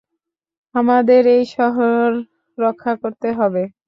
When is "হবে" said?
3.39-3.63